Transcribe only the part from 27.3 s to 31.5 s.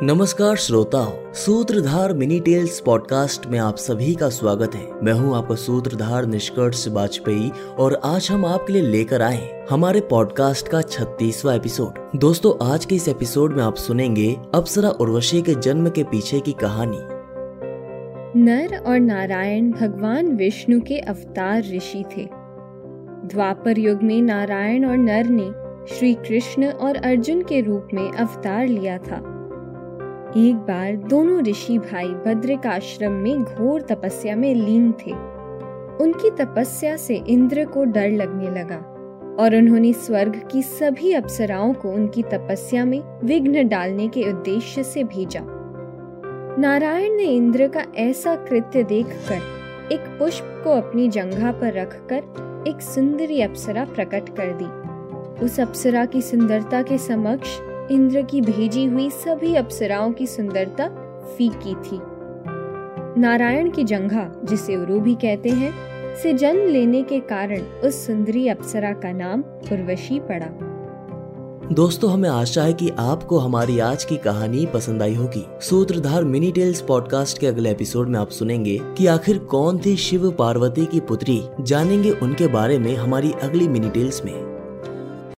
के रूप में अवतार लिया था। एक बार दोनों